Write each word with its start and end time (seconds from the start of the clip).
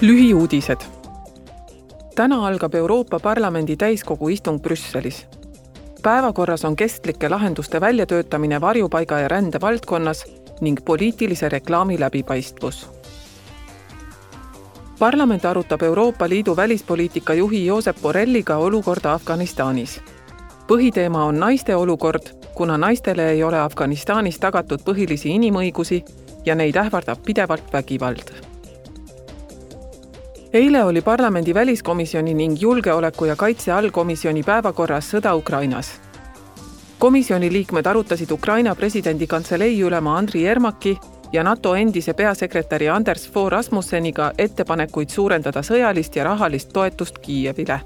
lühiuudised. 0.00 0.80
täna 2.14 2.46
algab 2.46 2.74
Euroopa 2.74 3.20
Parlamendi 3.20 3.76
täiskogu 3.76 4.28
istung 4.28 4.60
Brüsselis. 4.60 5.26
päevakorras 6.02 6.64
on 6.64 6.76
kestlike 6.76 7.28
lahenduste 7.28 7.80
väljatöötamine 7.80 8.60
varjupaiga 8.60 9.18
ja 9.18 9.28
rände 9.28 9.60
valdkonnas 9.60 10.24
ning 10.60 10.78
poliitilise 10.84 11.48
reklaami 11.48 12.00
läbipaistvus. 12.00 12.88
parlament 14.98 15.44
arutab 15.44 15.82
Euroopa 15.82 16.28
Liidu 16.28 16.56
välispoliitika 16.56 17.34
juhi 17.34 17.66
Josep 17.66 17.96
Borrelliga 18.02 18.56
olukorda 18.56 19.12
Afganistanis. 19.12 20.00
põhiteema 20.68 21.24
on 21.24 21.40
naiste 21.40 21.76
olukord, 21.76 22.22
kuna 22.54 22.78
naistele 22.78 23.30
ei 23.30 23.44
ole 23.44 23.60
Afganistanis 23.60 24.38
tagatud 24.38 24.80
põhilisi 24.80 25.28
inimõigusi 25.28 26.04
ja 26.46 26.54
neid 26.54 26.76
ähvardab 26.76 27.18
pidevalt 27.24 27.72
vägivald 27.72 28.47
eile 30.52 30.84
oli 30.84 31.02
parlamendi 31.02 31.54
väliskomisjoni 31.54 32.34
ning 32.34 32.56
julgeoleku 32.60 33.24
ja 33.24 33.36
kaitse 33.36 33.72
allkomisjoni 33.72 34.42
päevakorras 34.42 35.14
sõda 35.14 35.34
Ukrainas. 35.34 36.00
komisjoni 36.98 37.52
liikmed 37.52 37.86
arutasid 37.86 38.30
Ukraina 38.30 38.74
presidendi 38.74 39.26
kantselei 39.26 39.80
ülema 39.82 40.16
Andri 40.18 40.46
Ermaki 40.46 40.98
ja 41.32 41.42
NATO 41.42 41.74
endise 41.74 42.12
peasekretäri 42.12 42.88
Anders 42.88 43.30
Fogh 43.30 43.52
Rasmusseniga 43.52 44.32
ettepanekuid 44.38 45.08
suurendada 45.08 45.60
sõjalist 45.62 46.16
ja 46.16 46.24
rahalist 46.24 46.72
toetust 46.72 47.18
Kiievile 47.18 47.80